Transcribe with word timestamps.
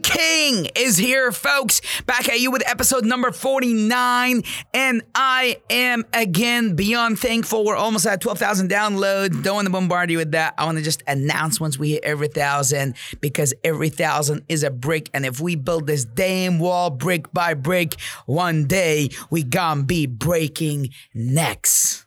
King 0.00 0.68
is 0.74 0.96
here, 0.96 1.32
folks. 1.32 1.80
Back 2.06 2.28
at 2.28 2.40
you 2.40 2.50
with 2.50 2.62
episode 2.68 3.04
number 3.04 3.30
49. 3.30 4.42
And 4.74 5.02
I 5.14 5.60
am 5.70 6.04
again 6.12 6.74
beyond 6.74 7.18
thankful. 7.18 7.64
We're 7.64 7.76
almost 7.76 8.06
at 8.06 8.20
12,000 8.20 8.70
downloads. 8.70 9.42
Don't 9.42 9.56
want 9.56 9.66
to 9.66 9.72
bombard 9.72 10.10
you 10.10 10.18
with 10.18 10.32
that. 10.32 10.54
I 10.58 10.64
want 10.64 10.78
to 10.78 10.84
just 10.84 11.02
announce 11.06 11.60
once 11.60 11.78
we 11.78 11.92
hit 11.92 12.04
every 12.04 12.28
thousand 12.28 12.94
because 13.20 13.54
every 13.64 13.90
thousand 13.90 14.44
is 14.48 14.62
a 14.62 14.70
brick. 14.70 15.10
And 15.12 15.26
if 15.26 15.40
we 15.40 15.54
build 15.56 15.86
this 15.86 16.04
damn 16.04 16.58
wall 16.58 16.90
brick 16.90 17.32
by 17.32 17.54
brick, 17.54 17.94
one 18.26 18.66
day 18.66 19.10
we 19.30 19.42
gonna 19.42 19.82
be 19.82 20.06
breaking 20.06 20.90
necks. 21.14 22.05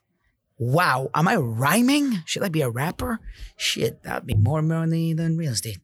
Wow, 0.61 1.09
am 1.15 1.29
I 1.29 1.37
rhyming? 1.37 2.21
Should 2.25 2.43
I 2.43 2.49
be 2.49 2.61
a 2.61 2.69
rapper? 2.69 3.21
Shit, 3.55 4.03
that'd 4.03 4.25
be 4.25 4.35
more 4.35 4.61
money 4.61 5.13
than 5.13 5.37
real 5.37 5.53
estate. 5.53 5.77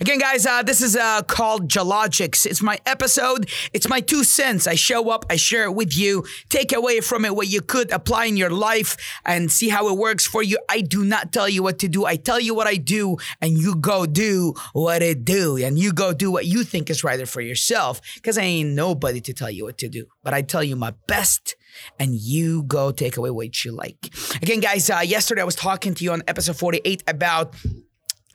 Again, 0.00 0.20
guys, 0.20 0.46
uh, 0.46 0.62
this 0.62 0.80
is 0.80 0.94
uh, 0.94 1.22
called 1.22 1.68
Geologics. 1.68 2.46
It's 2.46 2.62
my 2.62 2.78
episode. 2.86 3.50
It's 3.72 3.88
my 3.88 4.00
two 4.00 4.22
cents. 4.22 4.68
I 4.68 4.76
show 4.76 5.10
up, 5.10 5.26
I 5.28 5.34
share 5.34 5.64
it 5.64 5.72
with 5.72 5.98
you, 5.98 6.24
take 6.48 6.72
away 6.72 7.00
from 7.00 7.24
it 7.24 7.34
what 7.34 7.48
you 7.48 7.60
could 7.60 7.90
apply 7.90 8.26
in 8.26 8.36
your 8.36 8.50
life 8.50 8.96
and 9.24 9.50
see 9.50 9.68
how 9.68 9.88
it 9.88 9.98
works 9.98 10.28
for 10.28 10.44
you. 10.44 10.58
I 10.68 10.80
do 10.80 11.04
not 11.04 11.32
tell 11.32 11.48
you 11.48 11.64
what 11.64 11.80
to 11.80 11.88
do. 11.88 12.06
I 12.06 12.14
tell 12.14 12.38
you 12.38 12.54
what 12.54 12.68
I 12.68 12.76
do, 12.76 13.16
and 13.40 13.58
you 13.58 13.74
go 13.74 14.06
do 14.06 14.54
what 14.72 15.02
it 15.02 15.24
do, 15.24 15.56
and 15.56 15.76
you 15.76 15.92
go 15.92 16.12
do 16.12 16.30
what 16.30 16.46
you 16.46 16.62
think 16.62 16.88
is 16.88 17.02
right 17.02 17.26
for 17.28 17.40
yourself. 17.40 18.00
Because 18.14 18.38
I 18.38 18.42
ain't 18.42 18.70
nobody 18.70 19.20
to 19.22 19.34
tell 19.34 19.50
you 19.50 19.64
what 19.64 19.78
to 19.78 19.88
do, 19.88 20.06
but 20.22 20.34
I 20.34 20.42
tell 20.42 20.62
you 20.62 20.76
my 20.76 20.94
best 21.08 21.56
and 21.98 22.14
you 22.14 22.62
go 22.64 22.92
take 22.92 23.16
away 23.16 23.30
what 23.30 23.64
you 23.64 23.72
like. 23.72 24.12
Again, 24.42 24.60
guys, 24.60 24.90
uh, 24.90 25.00
yesterday 25.00 25.42
I 25.42 25.44
was 25.44 25.56
talking 25.56 25.94
to 25.94 26.04
you 26.04 26.12
on 26.12 26.22
episode 26.28 26.56
48 26.56 27.02
about 27.06 27.54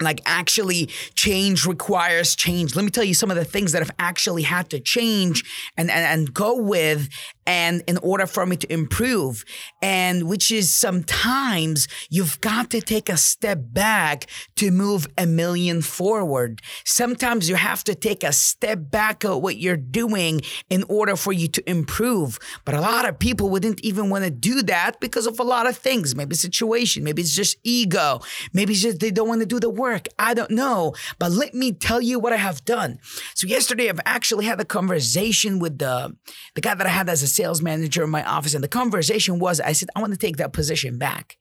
like 0.01 0.21
actually 0.25 0.87
change 1.15 1.65
requires 1.65 2.35
change. 2.35 2.75
Let 2.75 2.83
me 2.83 2.91
tell 2.91 3.03
you 3.03 3.13
some 3.13 3.31
of 3.31 3.37
the 3.37 3.45
things 3.45 3.71
that 3.71 3.79
have 3.79 3.95
actually 3.97 4.43
had 4.43 4.69
to 4.71 4.79
change 4.79 5.43
and, 5.77 5.89
and, 5.89 6.05
and 6.05 6.33
go 6.33 6.61
with 6.61 7.09
and 7.47 7.83
in 7.87 7.97
order 7.99 8.25
for 8.25 8.45
me 8.45 8.57
to 8.57 8.73
improve. 8.73 9.45
And 9.81 10.27
which 10.27 10.51
is 10.51 10.73
sometimes 10.73 11.87
you've 12.09 12.41
got 12.41 12.71
to 12.71 12.81
take 12.81 13.07
a 13.07 13.17
step 13.17 13.59
back 13.61 14.25
to 14.55 14.71
move 14.71 15.07
a 15.17 15.25
million 15.25 15.81
forward. 15.81 16.61
Sometimes 16.83 17.47
you 17.47 17.55
have 17.55 17.83
to 17.85 17.95
take 17.95 18.23
a 18.23 18.33
step 18.33 18.79
back 18.89 19.23
at 19.23 19.41
what 19.41 19.57
you're 19.57 19.77
doing 19.77 20.41
in 20.69 20.83
order 20.89 21.15
for 21.15 21.31
you 21.31 21.47
to 21.49 21.69
improve. 21.69 22.39
But 22.65 22.75
a 22.75 22.81
lot 22.81 23.07
of 23.07 23.19
people 23.19 23.49
wouldn't 23.49 23.79
even 23.81 24.09
want 24.09 24.23
to 24.23 24.31
do 24.31 24.63
that 24.63 24.99
because 24.99 25.27
of 25.27 25.39
a 25.39 25.43
lot 25.43 25.67
of 25.67 25.77
things. 25.77 26.15
Maybe 26.15 26.35
situation 26.35 27.03
maybe 27.03 27.21
it's 27.21 27.35
just 27.35 27.57
ego. 27.63 28.19
Maybe 28.53 28.73
it's 28.73 28.81
just 28.81 28.99
they 28.99 29.11
don't 29.11 29.27
want 29.27 29.41
to 29.41 29.45
do 29.45 29.59
the 29.59 29.69
work 29.69 29.84
i 30.19 30.33
don't 30.33 30.51
know 30.51 30.93
but 31.19 31.31
let 31.31 31.53
me 31.53 31.71
tell 31.71 32.01
you 32.01 32.19
what 32.19 32.33
i 32.33 32.37
have 32.37 32.63
done 32.65 32.97
so 33.33 33.47
yesterday 33.47 33.89
i've 33.89 33.99
actually 34.05 34.45
had 34.45 34.59
a 34.59 34.65
conversation 34.65 35.59
with 35.59 35.77
the 35.77 36.15
the 36.55 36.61
guy 36.61 36.73
that 36.73 36.87
i 36.87 36.89
had 36.89 37.09
as 37.09 37.23
a 37.23 37.27
sales 37.27 37.61
manager 37.61 38.03
in 38.03 38.09
my 38.09 38.23
office. 38.23 38.53
And 38.53 38.63
the 38.63 38.69
conversation 38.69 39.39
was 39.39 39.59
I 39.59 39.73
said, 39.73 39.89
I 39.95 39.99
want 39.99 40.13
to 40.13 40.19
take 40.19 40.37
that 40.37 40.53
position 40.53 40.97
back. 40.97 41.37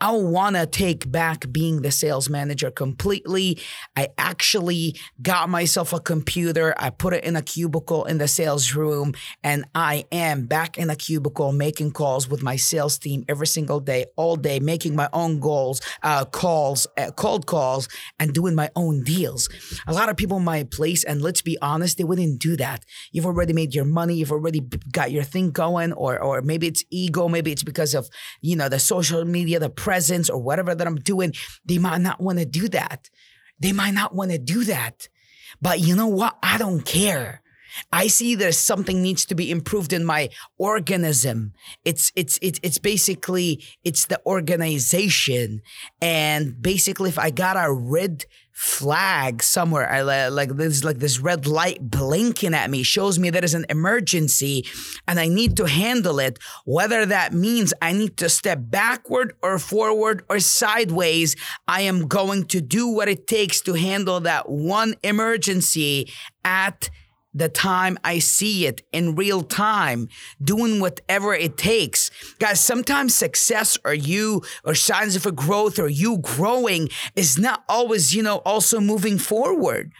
I 0.00 0.12
want 0.12 0.56
to 0.56 0.66
take 0.66 1.10
back 1.10 1.50
being 1.50 1.82
the 1.82 1.90
sales 1.90 2.28
manager 2.28 2.70
completely. 2.70 3.58
I 3.96 4.08
actually 4.16 4.96
got 5.22 5.48
myself 5.48 5.92
a 5.92 6.00
computer. 6.00 6.74
I 6.78 6.90
put 6.90 7.14
it 7.14 7.24
in 7.24 7.36
a 7.36 7.42
cubicle 7.42 8.04
in 8.04 8.18
the 8.18 8.28
sales 8.28 8.74
room, 8.74 9.14
and 9.42 9.64
I 9.74 10.04
am 10.12 10.46
back 10.46 10.78
in 10.78 10.88
a 10.90 10.96
cubicle 10.96 11.52
making 11.52 11.92
calls 11.92 12.28
with 12.28 12.42
my 12.42 12.56
sales 12.56 12.98
team 12.98 13.24
every 13.28 13.46
single 13.46 13.80
day, 13.80 14.06
all 14.16 14.36
day, 14.36 14.60
making 14.60 14.94
my 14.94 15.08
own 15.12 15.40
goals, 15.40 15.80
uh, 16.02 16.24
calls, 16.24 16.86
uh, 16.96 17.10
cold 17.16 17.46
calls, 17.46 17.85
and 18.18 18.32
doing 18.32 18.54
my 18.54 18.70
own 18.76 19.02
deals. 19.02 19.48
A 19.86 19.92
lot 19.92 20.08
of 20.08 20.16
people 20.16 20.38
in 20.38 20.44
my 20.44 20.64
place, 20.64 21.04
and 21.04 21.22
let's 21.22 21.42
be 21.42 21.58
honest, 21.60 21.98
they 21.98 22.04
wouldn't 22.04 22.40
do 22.40 22.56
that. 22.56 22.84
You've 23.12 23.26
already 23.26 23.52
made 23.52 23.74
your 23.74 23.84
money. 23.84 24.14
You've 24.14 24.32
already 24.32 24.60
got 24.92 25.12
your 25.12 25.24
thing 25.24 25.50
going, 25.50 25.92
or 25.92 26.18
or 26.18 26.42
maybe 26.42 26.66
it's 26.66 26.84
ego, 26.90 27.28
maybe 27.28 27.52
it's 27.52 27.64
because 27.64 27.94
of 27.94 28.08
you 28.40 28.56
know 28.56 28.68
the 28.68 28.78
social 28.78 29.24
media, 29.24 29.58
the 29.58 29.70
presence, 29.70 30.30
or 30.30 30.40
whatever 30.40 30.74
that 30.74 30.86
I'm 30.86 30.96
doing. 30.96 31.32
They 31.64 31.78
might 31.78 32.00
not 32.00 32.20
want 32.20 32.38
to 32.38 32.46
do 32.46 32.68
that. 32.68 33.08
They 33.58 33.72
might 33.72 33.94
not 33.94 34.14
want 34.14 34.30
to 34.32 34.38
do 34.38 34.64
that. 34.64 35.08
But 35.60 35.80
you 35.80 35.96
know 35.96 36.08
what? 36.08 36.36
I 36.42 36.58
don't 36.58 36.84
care. 36.84 37.42
I 37.92 38.06
see 38.06 38.34
there's 38.34 38.58
something 38.58 39.02
needs 39.02 39.24
to 39.26 39.34
be 39.34 39.50
improved 39.50 39.92
in 39.92 40.04
my 40.04 40.30
organism. 40.58 41.52
It's 41.84 42.12
it's 42.16 42.38
it's 42.42 42.60
it's 42.62 42.78
basically 42.78 43.62
it's 43.84 44.06
the 44.06 44.20
organization, 44.26 45.62
and 46.00 46.60
basically 46.60 47.08
if 47.08 47.18
I 47.18 47.30
got 47.30 47.56
a 47.56 47.72
red 47.72 48.24
flag 48.52 49.42
somewhere, 49.42 49.86
I 49.90 50.28
like 50.28 50.56
this 50.56 50.82
like 50.82 50.98
this 50.98 51.20
red 51.20 51.46
light 51.46 51.90
blinking 51.90 52.54
at 52.54 52.70
me 52.70 52.82
shows 52.82 53.18
me 53.18 53.28
there 53.28 53.44
is 53.44 53.54
an 53.54 53.66
emergency, 53.68 54.64
and 55.06 55.20
I 55.20 55.28
need 55.28 55.56
to 55.58 55.66
handle 55.66 56.18
it. 56.18 56.38
Whether 56.64 57.04
that 57.06 57.34
means 57.34 57.74
I 57.82 57.92
need 57.92 58.16
to 58.16 58.28
step 58.28 58.58
backward 58.62 59.34
or 59.42 59.58
forward 59.58 60.24
or 60.30 60.40
sideways, 60.40 61.36
I 61.68 61.82
am 61.82 62.08
going 62.08 62.44
to 62.46 62.60
do 62.60 62.88
what 62.88 63.08
it 63.08 63.26
takes 63.26 63.60
to 63.62 63.74
handle 63.74 64.20
that 64.20 64.48
one 64.48 64.94
emergency 65.02 66.10
at 66.44 66.88
the 67.36 67.48
time 67.50 67.98
I 68.02 68.18
see 68.18 68.66
it 68.66 68.82
in 68.92 69.14
real 69.14 69.42
time, 69.42 70.08
doing 70.42 70.80
whatever 70.80 71.34
it 71.34 71.58
takes. 71.58 72.10
Guys, 72.38 72.60
sometimes 72.60 73.14
success 73.14 73.76
or 73.84 73.92
you 73.92 74.42
or 74.64 74.74
signs 74.74 75.16
of 75.16 75.26
a 75.26 75.32
growth 75.32 75.78
or 75.78 75.88
you 75.88 76.18
growing 76.18 76.88
is 77.14 77.38
not 77.38 77.62
always, 77.68 78.14
you 78.14 78.22
know, 78.22 78.38
also 78.38 78.80
moving 78.80 79.18
forward. 79.18 79.92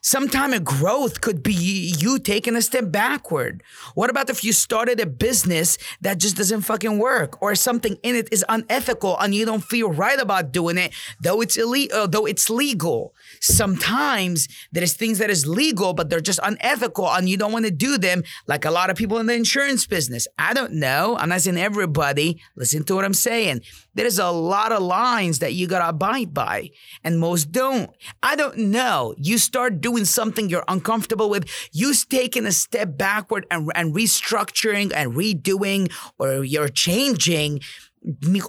Sometime 0.00 0.52
a 0.52 0.60
growth 0.60 1.20
could 1.20 1.42
be 1.42 1.52
you 1.52 2.18
taking 2.18 2.56
a 2.56 2.62
step 2.62 2.90
backward. 2.90 3.62
What 3.94 4.10
about 4.10 4.30
if 4.30 4.44
you 4.44 4.52
started 4.52 5.00
a 5.00 5.06
business 5.06 5.76
that 6.00 6.18
just 6.18 6.36
doesn't 6.36 6.62
fucking 6.62 6.98
work 6.98 7.40
or 7.42 7.54
something 7.54 7.96
in 8.02 8.14
it 8.14 8.28
is 8.30 8.44
unethical 8.48 9.18
and 9.18 9.34
you 9.34 9.44
don't 9.44 9.64
feel 9.64 9.90
right 9.90 10.18
about 10.18 10.52
doing 10.52 10.78
it, 10.78 10.92
though 11.20 11.40
it's 11.40 11.56
illegal, 11.56 11.96
uh, 11.96 12.06
though 12.06 12.26
it's 12.26 12.48
legal. 12.48 13.14
Sometimes 13.40 14.48
there 14.72 14.82
is 14.82 14.94
things 14.94 15.18
that 15.18 15.30
is 15.30 15.46
legal, 15.46 15.94
but 15.94 16.10
they're 16.10 16.20
just 16.20 16.40
unethical 16.42 17.08
and 17.10 17.28
you 17.28 17.36
don't 17.36 17.52
want 17.52 17.64
to 17.64 17.70
do 17.70 17.98
them 17.98 18.22
like 18.46 18.64
a 18.64 18.70
lot 18.70 18.90
of 18.90 18.96
people 18.96 19.18
in 19.18 19.26
the 19.26 19.34
insurance 19.34 19.86
business. 19.86 20.26
I 20.38 20.54
don't 20.54 20.74
know. 20.74 21.16
I'm 21.18 21.28
not 21.28 21.42
saying 21.42 21.58
everybody. 21.58 22.40
Listen 22.56 22.84
to 22.84 22.94
what 22.94 23.04
I'm 23.04 23.14
saying. 23.14 23.62
There's 23.98 24.20
a 24.20 24.30
lot 24.30 24.70
of 24.70 24.80
lines 24.80 25.40
that 25.40 25.54
you 25.54 25.66
gotta 25.66 25.88
abide 25.88 26.32
by 26.32 26.70
and 27.02 27.18
most 27.18 27.50
don't. 27.50 27.90
I 28.22 28.36
don't 28.36 28.56
know. 28.56 29.16
You 29.18 29.38
start 29.38 29.80
doing 29.80 30.04
something 30.04 30.48
you're 30.48 30.62
uncomfortable 30.68 31.28
with, 31.28 31.50
you 31.72 31.92
taking 32.08 32.46
a 32.46 32.52
step 32.52 32.96
backward 32.96 33.44
and, 33.50 33.72
and 33.74 33.92
restructuring 33.92 34.92
and 34.94 35.14
redoing 35.14 35.92
or 36.16 36.44
you're 36.44 36.68
changing 36.68 37.60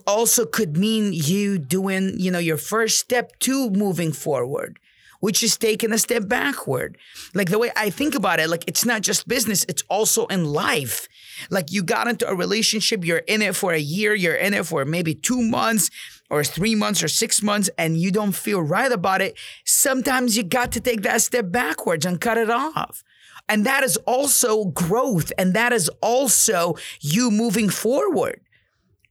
also 0.06 0.46
could 0.46 0.78
mean 0.78 1.14
you 1.14 1.58
doing, 1.58 2.14
you 2.20 2.30
know, 2.30 2.38
your 2.38 2.58
first 2.58 3.00
step 3.00 3.38
to 3.40 3.72
moving 3.72 4.12
forward 4.12 4.80
which 5.20 5.44
is 5.44 5.58
taking 5.58 5.92
a 5.92 5.98
step 5.98 6.28
backward. 6.28 6.98
Like 7.34 7.50
the 7.50 7.60
way 7.60 7.72
I 7.76 7.90
think 7.90 8.16
about 8.16 8.40
it, 8.40 8.50
like 8.50 8.64
it's 8.68 8.86
not 8.86 9.02
just 9.02 9.28
business, 9.28 9.66
it's 9.68 9.84
also 9.90 10.26
in 10.28 10.46
life. 10.46 11.08
Like 11.50 11.72
you 11.72 11.84
got 11.84 12.08
into 12.08 12.28
a 12.28 12.36
relationship, 12.36 13.06
you're 13.06 13.20
in 13.20 13.42
it 13.42 13.56
for 13.56 13.74
a 13.74 13.80
year, 13.80 14.14
you're 14.14 14.36
in 14.36 14.54
it 14.54 14.66
for 14.66 14.86
maybe 14.86 15.16
two 15.16 15.42
months 15.42 15.90
or 16.30 16.44
three 16.44 16.76
months 16.76 17.02
or 17.02 17.08
six 17.08 17.42
months, 17.42 17.70
and 17.78 17.98
you 17.98 18.12
don't 18.12 18.34
feel 18.34 18.62
right 18.62 18.92
about 18.92 19.22
it. 19.22 19.38
Sometimes 19.66 20.38
you 20.38 20.44
got 20.44 20.72
to 20.74 20.80
take 20.80 21.02
that 21.02 21.22
step 21.22 21.52
backwards 21.52 22.06
and 22.06 22.22
cut 22.22 22.38
it 22.38 22.50
off. 22.50 23.04
And 23.48 23.66
that 23.66 23.84
is 23.84 23.98
also 24.06 24.66
growth, 24.66 25.32
and 25.38 25.56
that 25.56 25.74
is 25.74 25.90
also 26.02 26.76
you 27.02 27.32
moving 27.32 27.70
forward 27.70 28.42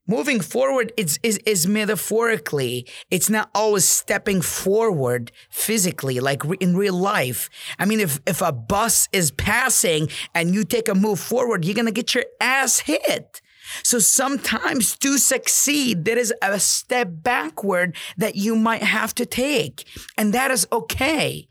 moving 0.09 0.41
forward 0.41 0.93
is, 0.97 1.21
is 1.23 1.39
is 1.47 1.67
metaphorically 1.67 2.87
it's 3.11 3.31
not 3.31 3.51
always 3.55 3.85
stepping 3.85 4.41
forward 4.41 5.31
physically 5.51 6.19
like 6.19 6.45
re- 6.45 6.57
in 6.61 6.77
real 6.77 6.95
life 6.95 7.49
i 7.79 7.85
mean 7.85 8.01
if 8.01 8.19
if 8.27 8.43
a 8.43 8.51
bus 8.51 9.09
is 9.13 9.31
passing 9.31 10.09
and 10.35 10.55
you 10.55 10.65
take 10.65 10.89
a 10.89 10.95
move 10.95 11.21
forward 11.21 11.65
you're 11.65 11.75
gonna 11.75 11.93
get 11.93 12.15
your 12.15 12.25
ass 12.41 12.81
hit 12.81 13.41
so 13.83 13.99
sometimes 13.99 14.97
to 14.99 15.19
succeed, 15.19 16.05
there 16.05 16.19
is 16.19 16.33
a 16.41 16.59
step 16.59 17.09
backward 17.11 17.97
that 18.17 18.37
you 18.37 18.57
might 18.57 18.83
have 18.83 19.15
to 19.17 19.27
take. 19.27 19.87
And 20.17 20.33
that 20.33 20.51
is 20.51 20.67
okay. 20.73 21.49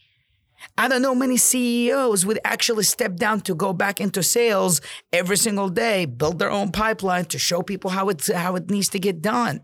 I 0.78 0.88
don't 0.88 1.02
know 1.02 1.16
many 1.16 1.38
CEOs 1.38 2.26
would 2.26 2.40
actually 2.44 2.84
step 2.84 3.16
down 3.16 3.42
to 3.42 3.56
go 3.56 3.74
back 3.74 4.02
into 4.02 4.24
sales 4.24 4.82
every 5.14 5.38
single 5.38 5.70
day, 5.70 6.06
build 6.06 6.40
their 6.40 6.52
own 6.52 6.72
pipeline 6.72 7.26
to 7.26 7.40
show 7.40 7.62
people 7.62 7.92
how 7.92 8.10
it's 8.10 8.32
how 8.32 8.56
it 8.56 8.70
needs 8.70 8.90
to 8.90 9.00
get 9.00 9.22
done. 9.22 9.62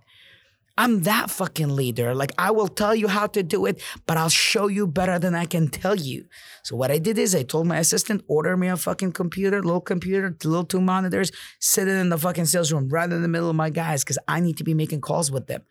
I'm 0.75 1.01
that 1.03 1.29
fucking 1.29 1.75
leader. 1.75 2.15
Like 2.15 2.31
I 2.37 2.49
will 2.49 2.67
tell 2.67 2.95
you 2.95 3.07
how 3.07 3.27
to 3.27 3.43
do 3.43 3.67
it, 3.67 3.81
but 4.07 4.17
I'll 4.17 4.29
show 4.29 4.67
you 4.67 4.87
better 4.87 5.19
than 5.19 5.35
I 5.35 5.45
can 5.45 5.67
tell 5.67 5.95
you. 5.95 6.25
So 6.63 6.75
what 6.75 6.89
I 6.89 6.97
did 6.97 7.19
is 7.19 7.35
I 7.35 7.43
told 7.43 7.67
my 7.67 7.77
assistant, 7.77 8.23
order 8.27 8.57
me 8.57 8.69
a 8.69 8.77
fucking 8.77 9.11
computer, 9.11 9.61
little 9.61 9.81
computer, 9.81 10.35
little 10.43 10.65
two 10.65 10.81
monitors, 10.81 11.31
sit 11.59 11.87
it 11.87 11.91
in 11.91 12.09
the 12.09 12.17
fucking 12.17 12.45
sales 12.45 12.73
room 12.73 12.89
right 12.89 13.11
in 13.11 13.21
the 13.21 13.27
middle 13.27 13.51
of 13.51 13.55
my 13.55 13.69
guys, 13.69 14.03
because 14.03 14.17
I 14.27 14.39
need 14.39 14.57
to 14.57 14.63
be 14.63 14.73
making 14.73 15.01
calls 15.01 15.31
with 15.31 15.45
them. 15.45 15.61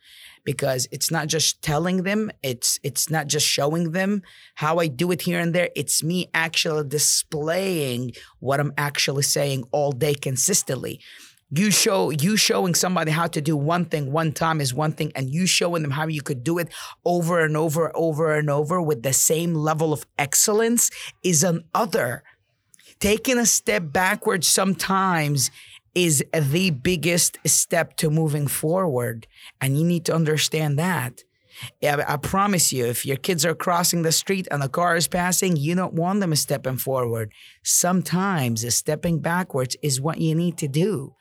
Because 0.45 0.87
it's 0.91 1.11
not 1.11 1.27
just 1.27 1.61
telling 1.61 2.03
them, 2.03 2.29
it's 2.41 2.77
it's 2.83 3.09
not 3.09 3.27
just 3.27 3.47
showing 3.47 3.91
them 3.91 4.23
how 4.55 4.77
I 4.77 4.87
do 4.87 5.09
it 5.11 5.21
here 5.21 5.39
and 5.39 5.53
there. 5.55 5.69
It's 5.73 6.03
me 6.03 6.29
actually 6.33 6.87
displaying 6.87 8.11
what 8.39 8.59
I'm 8.59 8.73
actually 8.77 9.23
saying 9.23 9.63
all 9.71 9.93
day 9.93 10.13
consistently 10.13 10.99
you 11.55 11.69
show 11.69 12.09
you 12.09 12.35
showing 12.35 12.73
somebody 12.73 13.11
how 13.11 13.27
to 13.27 13.41
do 13.41 13.55
one 13.55 13.85
thing 13.85 14.11
one 14.11 14.31
time 14.31 14.59
is 14.59 14.73
one 14.73 14.91
thing 14.91 15.11
and 15.15 15.29
you 15.29 15.45
showing 15.45 15.81
them 15.81 15.91
how 15.91 16.07
you 16.07 16.21
could 16.21 16.43
do 16.43 16.57
it 16.57 16.69
over 17.05 17.43
and 17.43 17.55
over 17.55 17.91
over 17.95 18.33
and 18.35 18.49
over 18.49 18.81
with 18.81 19.03
the 19.03 19.13
same 19.13 19.53
level 19.53 19.93
of 19.93 20.05
excellence 20.17 20.89
is 21.23 21.43
another 21.43 22.23
taking 22.99 23.37
a 23.37 23.45
step 23.45 23.83
backwards 23.91 24.47
sometimes 24.47 25.51
is 25.93 26.23
the 26.33 26.71
biggest 26.71 27.37
step 27.45 27.95
to 27.97 28.09
moving 28.09 28.47
forward 28.47 29.27
and 29.61 29.77
you 29.77 29.85
need 29.85 30.05
to 30.05 30.13
understand 30.13 30.79
that 30.79 31.23
I 31.83 32.17
promise 32.17 32.73
you, 32.73 32.87
if 32.87 33.05
your 33.05 33.15
kids 33.15 33.45
are 33.45 33.53
crossing 33.53 34.01
the 34.01 34.11
street 34.11 34.47
and 34.49 34.63
a 34.63 34.67
car 34.67 34.95
is 34.95 35.07
passing, 35.07 35.55
you 35.55 35.75
don't 35.75 35.93
want 35.93 36.19
them 36.19 36.35
stepping 36.35 36.77
forward. 36.77 37.31
Sometimes 37.63 38.75
stepping 38.75 39.19
backwards 39.19 39.77
is 39.83 40.01
what 40.01 40.17
you 40.17 40.33
need 40.33 40.57
to 40.57 40.67
do. 40.67 41.13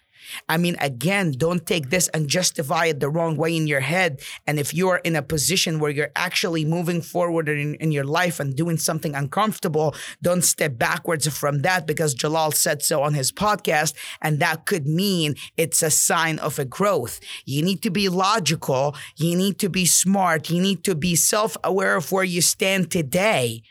I 0.49 0.57
mean, 0.57 0.77
again, 0.81 1.33
don't 1.33 1.67
take 1.67 1.91
this 1.91 2.09
and 2.09 2.29
justify 2.29 2.87
it 2.87 3.01
the 3.01 3.09
wrong 3.09 3.37
way 3.37 3.57
in 3.57 3.67
your 3.67 3.81
head. 3.81 4.21
And 4.47 4.59
if 4.59 4.75
you 4.75 4.89
are 4.89 4.99
in 4.99 5.17
a 5.17 5.23
position 5.23 5.79
where 5.79 5.91
you're 5.91 6.13
actually 6.17 6.65
moving 6.65 7.03
forward 7.03 7.49
in, 7.49 7.75
in 7.77 7.93
your 7.93 8.05
life 8.05 8.41
and 8.41 8.55
doing 8.57 8.77
something 8.77 9.15
uncomfortable, 9.15 9.95
don't 10.23 10.43
step 10.43 10.79
backwards 10.79 11.27
from 11.29 11.63
that 11.63 11.87
because 11.87 12.15
Jalal 12.15 12.53
said 12.53 12.83
so 12.83 13.03
on 13.03 13.15
his 13.15 13.33
podcast. 13.33 13.95
And 14.21 14.39
that 14.41 14.67
could 14.67 14.87
mean 14.87 15.35
it's 15.57 15.83
a 15.83 15.91
sign 15.91 16.39
of 16.39 16.59
a 16.59 16.65
growth. 16.65 17.21
You 17.45 17.63
need 17.63 17.83
to 17.83 17.91
be 17.91 18.09
logical. 18.09 18.95
You 19.17 19.37
need 19.37 19.59
to 19.61 19.69
be 19.69 19.85
smart. 19.85 20.51
You 20.51 20.61
need 20.61 20.85
to 20.85 20.95
be 20.95 21.15
self 21.17 21.57
aware 21.65 21.97
of 21.97 22.13
where 22.13 22.25
you 22.25 22.41
stand 22.41 22.91
today. 22.91 23.63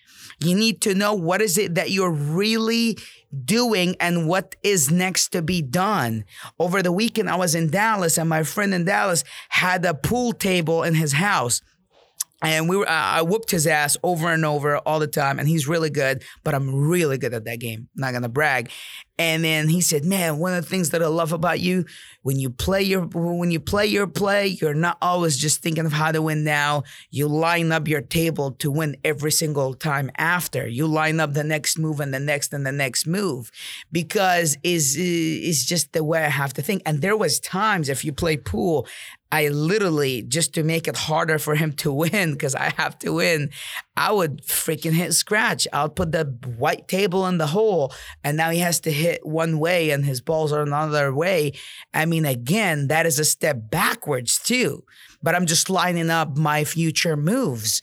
You 0.44 0.56
need 0.56 0.82
to 0.82 0.96
know 0.96 1.14
what 1.14 1.42
is 1.42 1.58
it 1.58 1.76
that 1.76 1.92
you're 1.92 2.12
really 2.12 2.98
doing 3.46 3.96
and 4.00 4.28
what 4.28 4.56
is 4.64 4.92
next 4.92 5.30
to 5.30 5.42
be 5.42 5.62
done. 5.62 6.26
Over 6.60 6.82
the 6.82 6.92
weekend, 6.92 7.30
I 7.30 7.36
was 7.36 7.56
in 7.56 7.70
Dallas 7.70 8.18
and 8.18 8.28
my 8.28 8.44
friend 8.44 8.74
in 8.74 8.86
Dallas 8.86 9.24
had 9.50 9.86
a 9.86 9.94
pool 9.94 10.34
table 10.34 10.84
in 10.84 10.96
his 10.96 11.14
house 11.14 11.62
and 12.42 12.68
we 12.68 12.78
were 12.78 12.90
I 12.90 13.22
whooped 13.22 13.52
his 13.52 13.68
ass 13.68 13.98
over 14.04 14.32
and 14.32 14.46
over 14.46 14.78
all 14.80 15.00
the 15.00 15.08
time 15.08 15.40
and 15.40 15.48
he's 15.48 15.68
really 15.68 15.90
good 15.90 16.24
but 16.44 16.54
i'm 16.54 16.74
really 16.74 17.18
good 17.18 17.34
at 17.34 17.46
that 17.46 17.60
game 17.60 17.88
I'm 17.96 18.02
not 18.02 18.14
gonna 18.14 18.30
brag. 18.30 18.70
And 19.18 19.44
then 19.44 19.70
he 19.70 19.82
said 19.82 20.04
man 20.04 20.40
one 20.40 20.54
of 20.54 20.64
the 20.64 20.70
things 20.70 20.90
that 20.92 21.04
i 21.04 21.08
love 21.08 21.32
about 21.32 21.60
you 21.60 21.86
when 22.24 22.40
you 22.40 22.50
play 22.50 22.82
your 22.82 23.02
when 23.02 23.52
you 23.52 23.60
play 23.60 23.86
your 23.86 24.08
play 24.08 24.48
you're 24.48 24.74
not 24.74 24.98
always 25.02 25.38
just 25.38 25.62
thinking 25.62 25.86
of 25.86 25.94
how 25.94 26.12
to 26.12 26.22
win 26.22 26.44
now. 26.44 26.84
You 27.10 27.28
line 27.28 27.72
up 27.72 27.88
your 27.88 28.02
table 28.02 28.52
to 28.54 28.72
win 28.72 28.98
every 29.04 29.32
single 29.32 29.74
time 29.74 30.10
after. 30.18 30.68
You 30.68 30.88
line 30.88 31.20
up 31.20 31.34
the 31.34 31.44
next 31.44 31.78
move 31.78 32.00
and 32.00 32.14
the 32.14 32.20
next 32.20 32.54
and 32.54 32.66
the 32.66 32.72
next 32.72 33.06
move 33.06 33.52
because 33.92 34.58
is 34.64 34.96
is 34.98 35.66
just 35.66 35.94
the 35.94 36.04
way 36.04 36.24
i 36.24 36.30
have 36.30 36.54
to 36.54 36.62
think. 36.62 36.82
And 36.86 37.02
there 37.02 37.18
was 37.18 37.40
times 37.40 37.90
if 37.90 38.04
you 38.04 38.14
play 38.14 38.38
pool 38.38 38.88
I 39.32 39.48
literally, 39.48 40.24
just 40.24 40.54
to 40.56 40.64
make 40.64 40.88
it 40.88 40.98
harder 40.98 41.40
for 41.40 41.56
him 41.56 41.72
to 41.74 41.92
win, 41.92 42.34
because 42.34 42.54
I 42.54 42.74
have 42.78 43.00
to 43.00 43.14
win, 43.14 43.50
I 43.96 44.12
would 44.12 44.44
freaking 44.44 44.92
hit 44.92 45.14
scratch. 45.14 45.68
I'll 45.72 45.90
put 45.90 46.12
the 46.12 46.26
white 46.58 46.88
table 46.88 47.26
in 47.28 47.38
the 47.38 47.48
hole, 47.48 47.94
and 48.24 48.36
now 48.36 48.50
he 48.50 48.60
has 48.60 48.82
to 48.82 48.92
hit 48.92 49.26
one 49.26 49.60
way 49.60 49.92
and 49.92 50.04
his 50.04 50.20
balls 50.20 50.52
are 50.52 50.64
another 50.64 51.14
way. 51.14 51.54
I 51.94 52.06
mean, 52.06 52.26
again, 52.26 52.88
that 52.88 53.06
is 53.06 53.20
a 53.20 53.26
step 53.26 53.70
backwards 53.70 54.38
too. 54.38 54.84
But 55.24 55.36
I'm 55.36 55.46
just 55.46 55.70
lining 55.70 56.10
up 56.10 56.36
my 56.36 56.64
future 56.64 57.16
moves. 57.16 57.82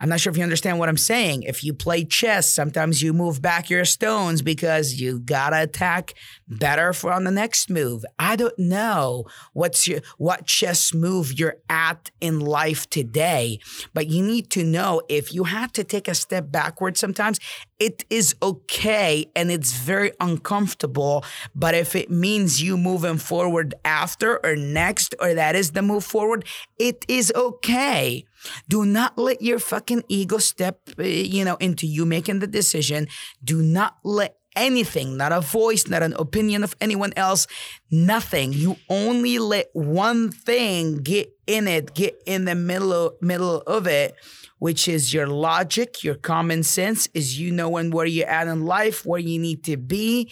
I'm 0.00 0.08
not 0.08 0.20
sure 0.20 0.30
if 0.30 0.36
you 0.36 0.44
understand 0.44 0.78
what 0.78 0.88
I'm 0.88 0.96
saying. 0.96 1.42
If 1.42 1.64
you 1.64 1.74
play 1.74 2.04
chess, 2.04 2.52
sometimes 2.52 3.02
you 3.02 3.12
move 3.12 3.42
back 3.42 3.68
your 3.68 3.84
stones 3.84 4.42
because 4.42 5.00
you 5.00 5.18
gotta 5.18 5.62
attack 5.62 6.14
better 6.46 6.92
for 6.92 7.12
on 7.12 7.24
the 7.24 7.32
next 7.32 7.68
move. 7.68 8.04
I 8.16 8.36
don't 8.36 8.56
know 8.58 9.24
what's 9.54 9.88
your 9.88 10.00
what 10.16 10.46
chess 10.46 10.94
move 10.94 11.36
you're 11.36 11.56
at 11.68 12.10
in 12.20 12.38
life 12.38 12.88
today, 12.90 13.58
but 13.92 14.06
you 14.06 14.24
need 14.24 14.50
to 14.50 14.62
know 14.62 15.02
if 15.08 15.34
you 15.34 15.44
have 15.44 15.72
to 15.72 15.82
take 15.82 16.06
a 16.06 16.14
step 16.14 16.52
backward 16.52 16.96
sometimes, 16.96 17.40
it 17.80 18.04
is 18.08 18.36
okay 18.40 19.26
and 19.34 19.50
it's 19.50 19.76
very 19.76 20.12
uncomfortable. 20.20 21.24
But 21.56 21.74
if 21.74 21.96
it 21.96 22.08
means 22.08 22.62
you 22.62 22.76
moving 22.76 23.18
forward 23.18 23.74
after 23.84 24.44
or 24.44 24.54
next, 24.54 25.16
or 25.20 25.34
that 25.34 25.56
is 25.56 25.72
the 25.72 25.82
move 25.82 26.04
forward, 26.04 26.44
it 26.78 27.04
is 27.08 27.32
okay. 27.34 28.24
Do 28.68 28.84
not 28.84 29.18
let 29.18 29.42
your 29.42 29.58
fucking 29.58 30.04
ego 30.08 30.38
step, 30.38 30.80
uh, 30.98 31.02
you 31.02 31.44
know, 31.44 31.56
into 31.56 31.86
you 31.86 32.04
making 32.04 32.40
the 32.40 32.46
decision. 32.46 33.08
Do 33.42 33.62
not 33.62 33.96
let 34.04 34.36
anything, 34.56 35.16
not 35.16 35.32
a 35.32 35.40
voice, 35.40 35.86
not 35.86 36.02
an 36.02 36.14
opinion 36.14 36.64
of 36.64 36.74
anyone 36.80 37.12
else, 37.16 37.46
nothing. 37.90 38.52
You 38.52 38.76
only 38.88 39.38
let 39.38 39.68
one 39.72 40.30
thing 40.30 40.96
get 40.96 41.30
in 41.46 41.68
it, 41.68 41.94
get 41.94 42.20
in 42.26 42.44
the 42.44 42.54
middle 42.54 43.12
middle 43.20 43.58
of 43.62 43.86
it, 43.86 44.14
which 44.58 44.88
is 44.88 45.14
your 45.14 45.26
logic, 45.26 46.02
your 46.02 46.16
common 46.16 46.62
sense, 46.62 47.08
is 47.14 47.40
you 47.40 47.52
knowing 47.52 47.90
where 47.90 48.06
you're 48.06 48.28
at 48.28 48.48
in 48.48 48.64
life, 48.64 49.06
where 49.06 49.20
you 49.20 49.38
need 49.38 49.64
to 49.64 49.76
be, 49.76 50.30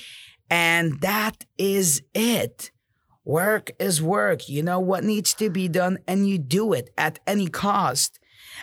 and 0.50 1.00
that 1.00 1.44
is 1.56 2.02
it. 2.14 2.70
Work 3.26 3.72
is 3.80 4.00
work. 4.00 4.48
You 4.48 4.62
know 4.62 4.78
what 4.78 5.02
needs 5.02 5.34
to 5.34 5.50
be 5.50 5.66
done, 5.66 5.98
and 6.06 6.28
you 6.28 6.38
do 6.38 6.72
it 6.72 6.90
at 6.96 7.18
any 7.26 7.48
cost. 7.48 8.20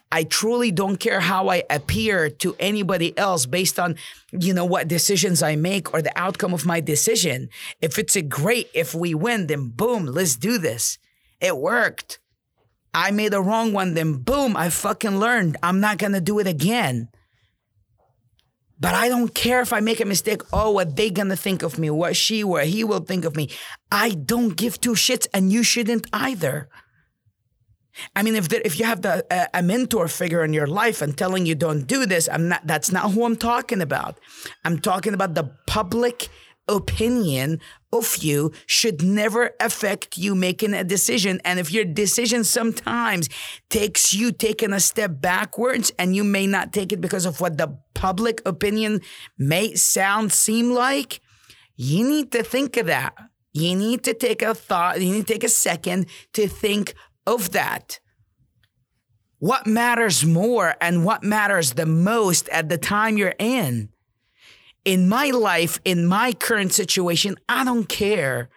I 0.09 0.23
truly 0.23 0.71
don't 0.71 1.01
care 1.01 1.19
how 1.19 1.49
I 1.49 1.63
appear 1.69 2.29
to 2.29 2.55
anybody 2.59 3.15
else 3.17 3.45
based 3.45 3.77
on, 3.77 3.97
you 4.31 4.53
know, 4.53 4.63
what 4.63 4.87
decisions 4.87 5.43
I 5.43 5.57
make 5.57 5.93
or 5.93 6.01
the 6.01 6.17
outcome 6.17 6.53
of 6.53 6.65
my 6.65 6.79
decision. 6.79 7.49
If 7.81 7.99
it's 7.99 8.15
a 8.15 8.21
great, 8.21 8.69
if 8.73 8.95
we 8.95 9.13
win, 9.13 9.47
then 9.47 9.67
boom, 9.67 10.05
let's 10.05 10.37
do 10.37 10.57
this. 10.57 10.97
It 11.41 11.57
worked. 11.57 12.19
I 12.93 13.11
made 13.11 13.33
a 13.33 13.41
wrong 13.41 13.73
one, 13.73 13.95
then 13.95 14.13
boom, 14.13 14.55
I 14.55 14.69
fucking 14.69 15.19
learned. 15.19 15.57
I'm 15.61 15.81
not 15.81 15.97
gonna 15.97 16.21
do 16.21 16.39
it 16.39 16.47
again. 16.47 17.09
But 18.83 18.95
I 18.95 19.07
don't 19.07 19.33
care 19.33 19.61
if 19.61 19.71
I 19.71 19.79
make 19.79 20.01
a 20.01 20.05
mistake. 20.05 20.41
Oh, 20.51 20.71
what 20.71 20.97
they 20.97 21.09
gonna 21.09 21.37
think 21.37 21.63
of 21.63 21.79
me? 21.79 21.89
What 21.89 22.17
she, 22.17 22.43
what 22.43 22.67
he 22.67 22.83
will 22.83 22.99
think 22.99 23.23
of 23.23 23.33
me? 23.33 23.49
I 23.89 24.09
don't 24.09 24.57
give 24.57 24.81
two 24.81 24.91
shits, 24.91 25.25
and 25.33 25.53
you 25.53 25.63
shouldn't 25.63 26.05
either. 26.11 26.67
I 28.13 28.23
mean, 28.23 28.35
if 28.35 28.49
there, 28.49 28.61
if 28.65 28.77
you 28.77 28.85
have 28.85 29.01
the, 29.01 29.25
a, 29.31 29.59
a 29.59 29.63
mentor 29.63 30.09
figure 30.09 30.43
in 30.43 30.51
your 30.51 30.67
life 30.67 31.01
and 31.01 31.17
telling 31.17 31.45
you 31.45 31.55
don't 31.55 31.87
do 31.87 32.05
this, 32.05 32.27
I'm 32.27 32.49
not. 32.49 32.67
That's 32.67 32.91
not 32.91 33.11
who 33.11 33.23
I'm 33.23 33.37
talking 33.37 33.81
about. 33.81 34.19
I'm 34.65 34.77
talking 34.77 35.13
about 35.13 35.33
the 35.33 35.55
public 35.65 36.27
opinion 36.67 37.61
of 37.93 38.17
you 38.17 38.51
should 38.65 39.01
never 39.01 39.51
affect 39.59 40.17
you 40.17 40.35
making 40.35 40.73
a 40.73 40.83
decision. 40.83 41.39
And 41.45 41.59
if 41.59 41.71
your 41.71 41.85
decision 41.85 42.43
sometimes 42.43 43.29
takes 43.69 44.13
you 44.13 44.31
taking 44.31 44.73
a 44.73 44.79
step 44.79 45.21
backwards 45.21 45.91
and 45.97 46.15
you 46.15 46.23
may 46.23 46.47
not 46.47 46.73
take 46.73 46.91
it 46.91 46.99
because 46.99 47.25
of 47.25 47.39
what 47.39 47.57
the 47.57 47.77
public 47.93 48.41
opinion 48.45 49.01
may 49.37 49.75
sound, 49.75 50.33
seem 50.33 50.71
like, 50.71 51.21
you 51.75 52.07
need 52.07 52.31
to 52.31 52.43
think 52.43 52.77
of 52.77 52.87
that. 52.87 53.13
You 53.53 53.75
need 53.75 54.03
to 54.05 54.13
take 54.15 54.41
a 54.41 54.55
thought, 54.55 54.99
you 54.99 55.13
need 55.13 55.27
to 55.27 55.33
take 55.33 55.43
a 55.43 55.49
second 55.49 56.07
to 56.33 56.47
think 56.47 56.95
of 57.27 57.51
that. 57.51 57.99
What 59.37 59.67
matters 59.67 60.25
more 60.25 60.75
and 60.81 61.05
what 61.05 61.23
matters 61.23 61.73
the 61.73 61.85
most 61.85 62.49
at 62.49 62.69
the 62.69 62.77
time 62.77 63.17
you're 63.17 63.35
in? 63.37 63.89
In 64.85 65.07
my 65.07 65.29
life, 65.29 65.79
in 65.85 66.05
my 66.05 66.33
current 66.33 66.73
situation, 66.73 67.35
I 67.47 67.63
don't 67.63 67.87
care. 67.87 68.49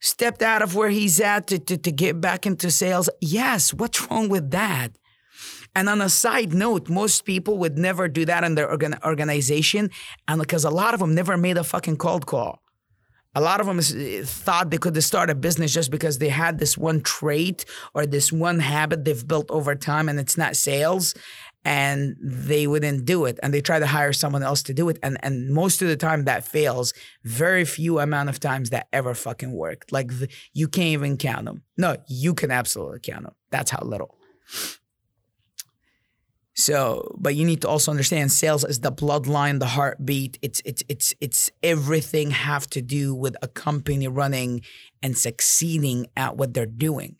Stepped 0.00 0.42
out 0.42 0.62
of 0.62 0.74
where 0.74 0.90
he's 0.90 1.20
at 1.20 1.46
to, 1.46 1.58
to, 1.58 1.78
to 1.78 1.92
get 1.92 2.20
back 2.20 2.46
into 2.46 2.70
sales. 2.70 3.08
Yes, 3.20 3.72
what's 3.72 4.10
wrong 4.10 4.28
with 4.28 4.50
that? 4.50 4.92
And 5.74 5.88
on 5.88 6.00
a 6.00 6.08
side 6.08 6.52
note, 6.52 6.88
most 6.88 7.24
people 7.24 7.58
would 7.58 7.78
never 7.78 8.06
do 8.06 8.24
that 8.26 8.44
in 8.44 8.54
their 8.54 8.70
organ- 8.70 8.98
organization, 9.04 9.90
and 10.28 10.40
because 10.40 10.64
a 10.64 10.70
lot 10.70 10.94
of 10.94 11.00
them 11.00 11.14
never 11.14 11.36
made 11.36 11.56
a 11.56 11.64
fucking 11.64 11.96
cold 11.96 12.26
call. 12.26 12.60
A 13.34 13.40
lot 13.40 13.60
of 13.60 13.66
them 13.66 13.80
thought 13.80 14.70
they 14.70 14.78
could 14.78 15.02
start 15.02 15.30
a 15.30 15.34
business 15.34 15.74
just 15.74 15.90
because 15.90 16.18
they 16.18 16.28
had 16.28 16.60
this 16.60 16.78
one 16.78 17.00
trait 17.00 17.64
or 17.92 18.06
this 18.06 18.30
one 18.30 18.60
habit 18.60 19.04
they've 19.04 19.26
built 19.26 19.50
over 19.50 19.74
time, 19.74 20.08
and 20.08 20.20
it's 20.20 20.36
not 20.36 20.54
sales. 20.54 21.14
And 21.64 22.16
they 22.20 22.66
wouldn't 22.66 23.04
do 23.04 23.24
it 23.24 23.38
and 23.42 23.54
they 23.54 23.60
try 23.60 23.78
to 23.78 23.86
hire 23.86 24.12
someone 24.12 24.42
else 24.42 24.62
to 24.62 24.74
do 24.74 24.88
it 24.88 24.98
and 25.02 25.16
and 25.22 25.50
most 25.50 25.80
of 25.80 25.88
the 25.88 25.96
time 25.96 26.24
that 26.24 26.46
fails 26.46 26.92
very 27.24 27.64
few 27.64 27.98
amount 27.98 28.28
of 28.28 28.38
times 28.38 28.70
that 28.70 28.88
ever 28.92 29.14
fucking 29.14 29.52
worked. 29.52 29.90
Like 29.92 30.08
the, 30.08 30.28
you 30.52 30.68
can't 30.68 30.88
even 30.88 31.16
count 31.16 31.46
them 31.46 31.62
no 31.76 31.96
you 32.08 32.34
can 32.34 32.50
absolutely 32.50 33.00
count 33.00 33.24
them 33.24 33.34
that's 33.50 33.70
how 33.70 33.80
little. 33.82 34.18
So 36.56 37.16
but 37.18 37.34
you 37.34 37.44
need 37.44 37.62
to 37.62 37.68
also 37.68 37.90
understand 37.90 38.30
sales 38.30 38.64
is 38.64 38.80
the 38.80 38.92
bloodline 38.92 39.58
the 39.58 39.66
heartbeat. 39.66 40.38
It's 40.42 40.60
it's 40.64 40.82
it's 40.88 41.14
it's 41.20 41.50
everything 41.62 42.30
have 42.30 42.68
to 42.70 42.82
do 42.82 43.14
with 43.14 43.36
a 43.42 43.48
company 43.48 44.06
running 44.06 44.60
and 45.02 45.16
succeeding 45.16 46.06
at 46.16 46.36
what 46.36 46.54
they're 46.54 46.66
doing 46.66 47.16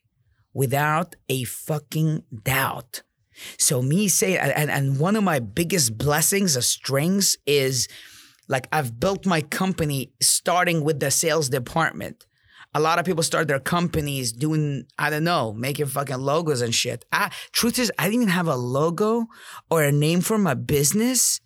without 0.52 1.16
a 1.28 1.44
fucking 1.44 2.22
doubt 2.44 3.02
so 3.58 3.82
me 3.82 4.08
saying, 4.08 4.38
and, 4.38 4.70
and 4.70 4.98
one 4.98 5.16
of 5.16 5.24
my 5.24 5.38
biggest 5.38 5.96
blessings 5.98 6.56
of 6.56 6.64
strengths 6.64 7.36
is 7.46 7.88
like 8.48 8.68
I've 8.72 8.98
built 9.00 9.26
my 9.26 9.40
company 9.40 10.12
starting 10.20 10.84
with 10.84 11.00
the 11.00 11.10
sales 11.10 11.48
department. 11.48 12.26
A 12.76 12.80
lot 12.80 12.98
of 12.98 13.04
people 13.04 13.22
start 13.22 13.46
their 13.46 13.60
companies 13.60 14.32
doing, 14.32 14.84
I 14.98 15.08
don't 15.08 15.24
know, 15.24 15.52
making 15.52 15.86
fucking 15.86 16.18
logos 16.18 16.60
and 16.60 16.74
shit. 16.74 17.04
I, 17.12 17.30
truth 17.52 17.78
is, 17.78 17.92
I 17.98 18.04
didn't 18.04 18.22
even 18.22 18.28
have 18.28 18.48
a 18.48 18.56
logo 18.56 19.26
or 19.70 19.84
a 19.84 19.92
name 19.92 20.20
for 20.20 20.38
my 20.38 20.54
business 20.54 21.40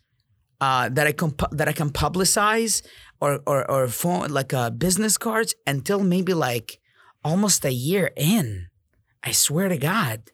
uh, 0.61 0.89
that 0.89 1.07
I 1.07 1.13
can 1.13 1.35
that 1.53 1.69
I 1.69 1.73
can 1.73 1.91
publicize 1.91 2.83
or 3.21 3.41
or 3.47 3.71
or 3.71 3.89
phone 3.89 4.31
like 4.31 4.53
uh, 4.53 4.71
business 4.71 5.19
cards 5.19 5.55
until 5.67 6.03
maybe 6.03 6.35
like 6.35 6.81
almost 7.25 7.65
a 7.65 7.73
year 7.73 8.11
in. 8.17 8.69
I 9.23 9.33
swear 9.33 9.69
to 9.69 9.79
God. 9.79 10.31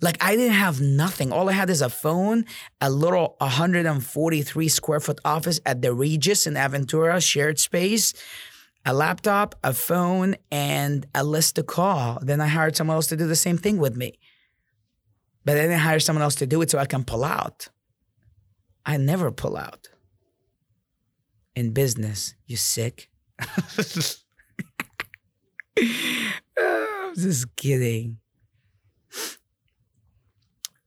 Like 0.00 0.22
I 0.22 0.36
didn't 0.36 0.54
have 0.54 0.80
nothing. 0.80 1.32
All 1.32 1.48
I 1.48 1.52
had 1.52 1.70
is 1.70 1.82
a 1.82 1.90
phone, 1.90 2.44
a 2.80 2.90
little 2.90 3.36
143 3.38 4.68
square 4.68 5.00
foot 5.00 5.20
office 5.24 5.60
at 5.66 5.82
the 5.82 5.92
Regus 5.92 6.46
in 6.46 6.54
Aventura, 6.54 7.22
shared 7.22 7.58
space, 7.58 8.14
a 8.84 8.92
laptop, 8.92 9.54
a 9.62 9.72
phone, 9.72 10.36
and 10.50 11.06
a 11.14 11.24
list 11.24 11.56
to 11.56 11.62
call. 11.62 12.18
Then 12.22 12.40
I 12.40 12.48
hired 12.48 12.76
someone 12.76 12.96
else 12.96 13.08
to 13.08 13.16
do 13.16 13.26
the 13.26 13.36
same 13.36 13.58
thing 13.58 13.78
with 13.78 13.96
me. 13.96 14.18
But 15.44 15.54
then 15.54 15.70
I 15.70 15.76
hire 15.76 16.00
someone 16.00 16.22
else 16.22 16.36
to 16.36 16.46
do 16.46 16.62
it 16.62 16.70
so 16.70 16.78
I 16.78 16.86
can 16.86 17.04
pull 17.04 17.24
out. 17.24 17.68
I 18.86 18.96
never 18.96 19.30
pull 19.30 19.56
out. 19.56 19.88
In 21.54 21.72
business, 21.72 22.34
you 22.46 22.56
sick? 22.56 23.08
I'm 25.78 27.14
just 27.14 27.54
kidding. 27.56 28.18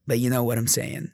But 0.08 0.18
you 0.18 0.30
know 0.30 0.42
what 0.42 0.56
I'm 0.56 0.66
saying. 0.66 1.12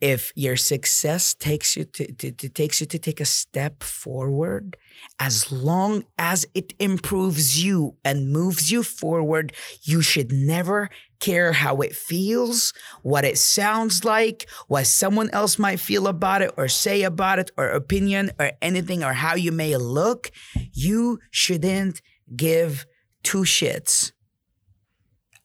If 0.00 0.32
your 0.36 0.56
success 0.56 1.34
takes 1.34 1.76
you 1.76 1.84
to, 1.84 2.12
to, 2.12 2.30
to, 2.32 2.48
takes 2.48 2.80
you 2.80 2.86
to 2.86 2.98
take 2.98 3.18
a 3.18 3.24
step 3.24 3.82
forward, 3.82 4.76
as 5.18 5.50
long 5.50 6.04
as 6.16 6.46
it 6.54 6.72
improves 6.78 7.64
you 7.64 7.96
and 8.04 8.30
moves 8.30 8.70
you 8.70 8.82
forward, 8.82 9.54
you 9.82 10.02
should 10.02 10.30
never 10.30 10.88
care 11.18 11.52
how 11.52 11.78
it 11.78 11.96
feels, 11.96 12.72
what 13.02 13.24
it 13.24 13.38
sounds 13.38 14.04
like, 14.04 14.48
what 14.68 14.86
someone 14.86 15.30
else 15.30 15.58
might 15.58 15.80
feel 15.80 16.06
about 16.06 16.42
it 16.42 16.52
or 16.56 16.68
say 16.68 17.02
about 17.02 17.38
it, 17.38 17.50
or 17.56 17.70
opinion 17.70 18.30
or 18.38 18.52
anything, 18.62 19.02
or 19.02 19.14
how 19.14 19.34
you 19.34 19.50
may 19.50 19.76
look. 19.76 20.30
You 20.72 21.18
shouldn't 21.30 22.02
give 22.36 22.86
two 23.24 23.42
shits 23.42 24.12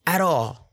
at 0.06 0.20
all 0.20 0.65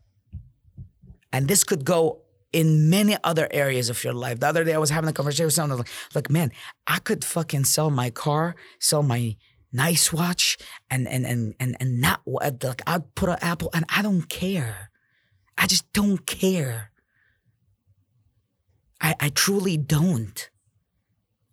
and 1.33 1.47
this 1.47 1.63
could 1.63 1.83
go 1.83 2.21
in 2.53 2.89
many 2.89 3.17
other 3.23 3.47
areas 3.51 3.89
of 3.89 4.01
your 4.03 4.13
life. 4.13 4.39
The 4.39 4.47
other 4.47 4.63
day 4.63 4.73
I 4.73 4.77
was 4.77 4.91
having 4.91 5.09
a 5.09 5.13
conversation 5.13 5.45
with 5.45 5.55
someone 5.55 5.79
like, 5.79 5.89
like, 6.13 6.29
man, 6.29 6.51
I 6.85 6.99
could 6.99 7.25
fucking 7.25 7.65
sell 7.65 7.89
my 7.89 8.11
car, 8.11 8.55
sell 8.79 9.01
my 9.01 9.35
nice 9.73 10.13
watch, 10.13 10.57
and 10.89 11.07
and 11.07 11.25
and 11.25 11.55
and 11.59 11.75
and 11.79 11.99
not 11.99 12.21
like 12.27 12.83
I'd 12.85 13.15
put 13.15 13.29
an 13.29 13.39
Apple, 13.41 13.71
and 13.73 13.83
I 13.89 14.03
don't 14.03 14.29
care. 14.29 14.91
I 15.57 15.65
just 15.65 15.91
don't 15.91 16.25
care. 16.27 16.91
I 19.01 19.15
I 19.19 19.29
truly 19.29 19.75
don't. 19.75 20.49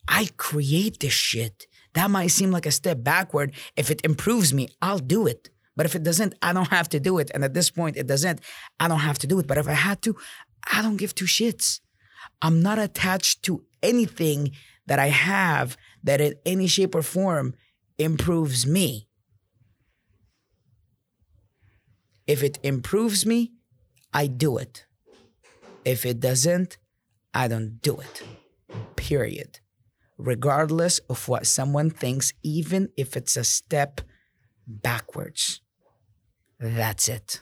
I 0.06 0.28
create 0.36 1.00
this 1.00 1.14
shit. 1.14 1.66
That 1.94 2.10
might 2.10 2.28
seem 2.28 2.50
like 2.50 2.66
a 2.66 2.70
step 2.70 3.02
backward. 3.02 3.52
If 3.76 3.90
it 3.90 4.04
improves 4.04 4.52
me, 4.52 4.68
I'll 4.82 4.98
do 4.98 5.26
it. 5.26 5.48
But 5.80 5.86
if 5.86 5.94
it 5.94 6.02
doesn't, 6.02 6.34
I 6.42 6.52
don't 6.52 6.68
have 6.68 6.90
to 6.90 7.00
do 7.00 7.16
it. 7.16 7.30
And 7.32 7.42
at 7.42 7.54
this 7.54 7.70
point, 7.70 7.96
it 7.96 8.06
doesn't, 8.06 8.42
I 8.78 8.86
don't 8.86 8.98
have 8.98 9.18
to 9.20 9.26
do 9.26 9.38
it. 9.38 9.46
But 9.46 9.56
if 9.56 9.66
I 9.66 9.72
had 9.72 10.02
to, 10.02 10.14
I 10.70 10.82
don't 10.82 10.98
give 10.98 11.14
two 11.14 11.24
shits. 11.24 11.80
I'm 12.42 12.60
not 12.60 12.78
attached 12.78 13.42
to 13.44 13.64
anything 13.82 14.50
that 14.84 14.98
I 14.98 15.06
have 15.06 15.78
that 16.04 16.20
in 16.20 16.34
any 16.44 16.66
shape 16.66 16.94
or 16.94 17.00
form 17.00 17.54
improves 17.96 18.66
me. 18.66 19.08
If 22.26 22.42
it 22.42 22.58
improves 22.62 23.24
me, 23.24 23.52
I 24.12 24.26
do 24.26 24.58
it. 24.58 24.84
If 25.86 26.04
it 26.04 26.20
doesn't, 26.20 26.76
I 27.32 27.48
don't 27.48 27.80
do 27.80 28.00
it. 28.00 28.22
Period. 28.96 29.60
Regardless 30.18 30.98
of 31.08 31.26
what 31.26 31.46
someone 31.46 31.88
thinks, 31.88 32.34
even 32.42 32.90
if 32.98 33.16
it's 33.16 33.38
a 33.38 33.44
step 33.44 34.02
backwards. 34.66 35.62
That's 36.60 37.08
it. 37.08 37.40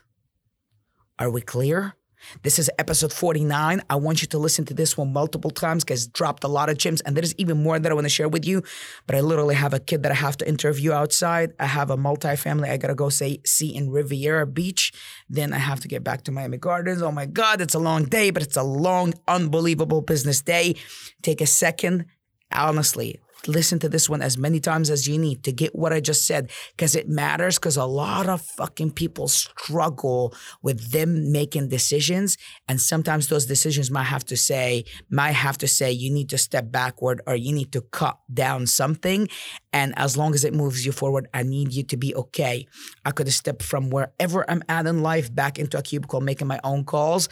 Are 1.18 1.28
we 1.28 1.40
clear? 1.40 1.94
This 2.42 2.58
is 2.60 2.70
episode 2.78 3.12
49. 3.12 3.82
I 3.90 3.96
want 3.96 4.22
you 4.22 4.28
to 4.28 4.38
listen 4.38 4.64
to 4.66 4.74
this 4.74 4.96
one 4.96 5.12
multiple 5.12 5.50
times 5.50 5.82
because 5.82 6.06
dropped 6.06 6.44
a 6.44 6.48
lot 6.48 6.68
of 6.68 6.78
gems. 6.78 7.00
And 7.00 7.16
there's 7.16 7.34
even 7.34 7.60
more 7.62 7.80
that 7.80 7.90
I 7.90 7.94
want 7.94 8.04
to 8.04 8.10
share 8.10 8.28
with 8.28 8.46
you. 8.46 8.62
But 9.08 9.16
I 9.16 9.20
literally 9.20 9.56
have 9.56 9.74
a 9.74 9.80
kid 9.80 10.04
that 10.04 10.12
I 10.12 10.16
have 10.16 10.36
to 10.38 10.48
interview 10.48 10.92
outside. 10.92 11.52
I 11.58 11.66
have 11.66 11.90
a 11.90 11.96
multi-family 11.96 12.68
I 12.68 12.76
gotta 12.76 12.94
go 12.94 13.08
say 13.08 13.40
see 13.44 13.74
in 13.74 13.90
Riviera 13.90 14.46
Beach. 14.46 14.92
Then 15.28 15.52
I 15.52 15.58
have 15.58 15.80
to 15.80 15.88
get 15.88 16.04
back 16.04 16.22
to 16.24 16.32
Miami 16.32 16.58
Gardens. 16.58 17.02
Oh 17.02 17.12
my 17.12 17.26
God, 17.26 17.60
it's 17.60 17.74
a 17.74 17.80
long 17.80 18.04
day, 18.04 18.30
but 18.30 18.42
it's 18.44 18.56
a 18.56 18.62
long, 18.62 19.14
unbelievable 19.26 20.00
business 20.00 20.40
day. 20.42 20.76
Take 21.22 21.40
a 21.40 21.46
second. 21.46 22.06
Honestly, 22.52 23.20
listen 23.46 23.78
to 23.78 23.88
this 23.88 24.08
one 24.08 24.22
as 24.22 24.36
many 24.36 24.60
times 24.60 24.90
as 24.90 25.06
you 25.06 25.18
need 25.18 25.44
to 25.44 25.52
get 25.52 25.74
what 25.74 25.92
I 25.92 26.00
just 26.00 26.26
said 26.26 26.50
because 26.76 26.94
it 26.96 27.08
matters 27.08 27.58
because 27.58 27.76
a 27.76 27.84
lot 27.84 28.28
of 28.28 28.40
fucking 28.40 28.92
people 28.92 29.28
struggle 29.28 30.34
with 30.62 30.90
them 30.90 31.30
making 31.30 31.68
decisions 31.68 32.36
and 32.68 32.80
sometimes 32.80 33.28
those 33.28 33.46
decisions 33.46 33.90
might 33.90 34.04
have 34.04 34.24
to 34.26 34.36
say 34.36 34.84
might 35.10 35.32
have 35.32 35.58
to 35.58 35.68
say 35.68 35.92
you 35.92 36.12
need 36.12 36.28
to 36.30 36.38
step 36.38 36.72
backward 36.72 37.20
or 37.26 37.36
you 37.36 37.52
need 37.52 37.72
to 37.72 37.80
cut 37.80 38.18
down 38.32 38.66
something 38.66 39.28
and 39.72 39.94
as 39.96 40.16
long 40.16 40.34
as 40.34 40.44
it 40.44 40.54
moves 40.54 40.84
you 40.84 40.92
forward 40.92 41.28
I 41.32 41.42
need 41.42 41.72
you 41.72 41.84
to 41.84 41.96
be 41.96 42.14
okay. 42.14 42.66
I 43.04 43.10
could 43.10 43.26
have 43.26 43.34
stepped 43.34 43.62
from 43.62 43.90
wherever 43.90 44.48
I'm 44.50 44.62
at 44.68 44.86
in 44.86 45.02
life 45.02 45.34
back 45.34 45.58
into 45.58 45.78
a 45.78 45.82
cubicle 45.82 46.20
making 46.20 46.48
my 46.48 46.60
own 46.64 46.84
calls 46.84 47.28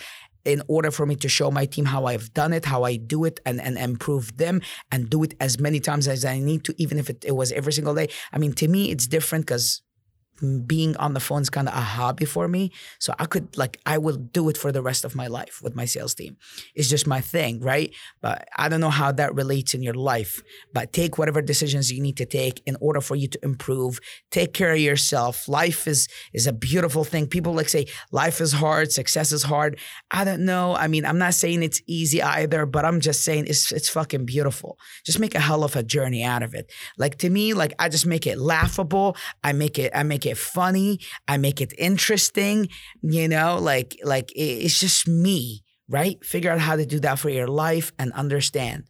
in 0.47 0.63
order 0.69 0.91
for 0.91 1.07
me 1.07 1.17
to 1.17 1.29
show 1.29 1.51
my 1.51 1.67
team 1.67 1.85
how 1.87 2.07
I've 2.07 2.33
done 2.33 2.53
it, 2.53 2.65
how 2.65 2.85
I 2.85 2.97
do 2.97 3.25
it, 3.25 3.41
and, 3.45 3.61
and 3.61 3.77
improve 3.77 4.37
them 4.37 4.61
and 4.91 5.11
do 5.11 5.23
it 5.23 5.35
as 5.41 5.59
many 5.59 5.81
times 5.81 6.09
as 6.09 6.25
I 6.25 6.39
need 6.39 6.65
to, 6.65 6.75
even 6.79 6.99
if 6.99 7.11
it, 7.11 7.25
it 7.25 7.33
was 7.33 7.53
every 7.53 7.73
single 7.73 7.95
day. 7.95 8.09
I 8.33 8.39
mean, 8.39 8.53
to 8.55 8.69
me, 8.69 8.91
it's 8.91 9.07
different 9.07 9.47
because 9.47 9.83
being 10.67 10.97
on 10.97 11.15
the 11.15 11.21
phone 11.21 11.43
is 11.43 11.51
kind 11.51 11.69
of 11.69 11.75
a 11.75 11.81
hobby 11.81 12.25
for 12.25 12.49
me. 12.49 12.73
So 12.99 13.15
I 13.19 13.27
could 13.27 13.57
like 13.57 13.79
I 13.87 13.99
will 13.99 14.17
do 14.17 14.49
it 14.49 14.57
for 14.57 14.73
the 14.73 14.83
rest 14.83 15.05
of 15.05 15.15
my 15.15 15.27
life 15.27 15.61
with 15.63 15.75
my 15.75 15.85
sales 15.85 16.15
team. 16.15 16.37
It's 16.75 16.89
just 16.89 17.07
my 17.07 17.21
thing, 17.21 17.61
right? 17.61 17.93
But 18.21 18.49
I 18.57 18.69
don't 18.69 18.81
know 18.81 18.91
how 18.91 19.13
that 19.13 19.35
relates 19.35 19.75
in 19.75 19.83
your 19.83 19.95
life. 19.95 20.43
But 20.73 20.93
take 20.93 21.19
whatever 21.19 21.43
decisions 21.43 21.91
you 21.91 22.03
need 22.03 22.17
to 22.19 22.27
take 22.27 22.63
in 22.67 22.77
order 22.81 23.01
for 23.01 23.17
you 23.17 23.29
to 23.29 23.39
improve. 23.43 23.99
Take 24.31 24.53
care 24.53 24.73
of 24.73 24.79
yourself. 24.79 25.49
Life 25.49 25.87
is 25.87 26.09
is 26.33 26.47
a 26.47 26.53
beautiful 26.53 27.05
thing. 27.05 27.27
People 27.27 27.55
like 27.55 27.69
say 27.69 27.87
life 28.13 28.41
is 28.41 28.53
hard, 28.53 28.93
success 28.93 29.33
is 29.33 29.43
hard. 29.43 29.79
I 30.11 30.25
don't 30.25 30.45
know. 30.45 30.75
I 30.75 30.89
mean, 30.89 31.05
I'm 31.05 31.19
not 31.19 31.35
saying 31.35 31.63
it's 31.63 31.83
easy 31.87 32.23
either, 32.23 32.67
but 32.67 32.85
I'm 32.85 33.01
just 33.01 33.23
saying 33.23 33.47
it's 33.47 33.73
it's 33.73 33.89
fucking 33.89 34.27
beautiful. 34.27 34.79
Just 35.05 35.19
make 35.19 35.35
a 35.35 35.41
hell 35.41 35.65
of 35.65 35.77
a 35.77 35.83
journey 35.83 36.23
out 36.23 36.43
of 36.43 36.55
it. 36.55 36.71
Like 36.99 37.19
to 37.19 37.31
me, 37.31 37.55
like 37.55 37.73
I 37.79 37.89
just 37.89 38.07
make 38.07 38.27
it 38.27 38.39
laughable. 38.39 39.17
I 39.43 39.53
make 39.53 39.79
it 39.79 39.93
I 39.95 40.03
make 40.27 40.33
it 40.33 40.39
funny. 40.39 41.01
I 41.29 41.37
make 41.37 41.61
it 41.61 41.73
interesting. 41.79 42.69
You 43.03 43.29
know, 43.29 43.59
like 43.61 43.97
like 44.03 44.33
it's 44.35 44.79
just 44.79 45.09
me, 45.09 45.63
right? 45.89 46.23
Figure 46.25 46.51
out 46.51 46.61
how 46.61 46.77
to 46.77 46.87
do 46.87 47.01
that 47.01 47.19
for 47.19 47.31
your 47.31 47.49
life 47.49 47.93
and 47.99 48.13
understand 48.13 48.85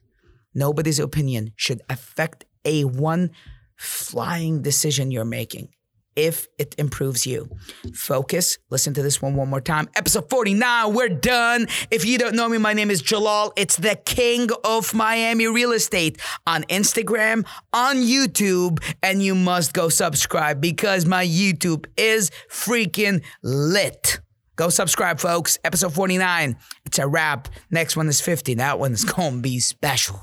nobody's 0.55 0.99
opinion 0.99 1.52
should 1.57 1.83
affect 1.88 2.45
a 2.64 2.85
one 2.85 3.31
flying 3.76 4.62
decision 4.62 5.11
you're 5.11 5.25
making 5.25 5.69
if 6.17 6.49
it 6.59 6.75
improves 6.79 7.27
you. 7.27 7.49
Focus. 7.95 8.59
Listen 8.71 8.95
to 8.95 9.03
this 9.03 9.23
one 9.23 9.37
one 9.37 9.49
more 9.49 9.61
time. 9.61 9.89
Episode 9.95 10.29
49, 10.29 10.95
we're 10.95 11.09
done. 11.09 11.67
If 11.91 12.05
you 12.05 12.19
don't 12.19 12.35
know 12.35 12.49
me, 12.49 12.59
my 12.59 12.73
name 12.73 12.91
is 12.91 13.03
Jalal. 13.03 13.53
It's 13.57 13.77
the 13.77 13.97
king 13.97 14.49
of 14.65 14.95
Miami 14.95 15.47
real 15.47 15.73
estate 15.73 16.21
on 16.47 16.65
Instagram, 16.65 17.47
on 17.73 17.97
YouTube, 17.97 18.83
and 19.03 19.23
you 19.23 19.35
must 19.35 19.73
go 19.73 19.89
subscribe 19.89 20.61
because 20.61 21.07
my 21.07 21.25
YouTube 21.25 21.87
is 21.97 22.31
freaking 22.51 23.23
lit. 23.43 24.21
Go 24.57 24.71
subscribe, 24.71 25.21
folks. 25.21 25.59
Episode 25.65 25.93
49. 25.93 26.57
It's 26.87 26.99
a 26.99 27.07
wrap. 27.07 27.49
Next 27.71 27.95
one 27.95 28.09
is 28.09 28.23
50. 28.23 28.55
That 28.55 28.79
one 28.79 28.93
is 28.93 29.05
going 29.05 29.37
to 29.37 29.43
be 29.43 29.59
special. 29.59 30.23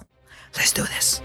Let's 0.55 0.73
do 0.73 0.81
this. 0.83 1.21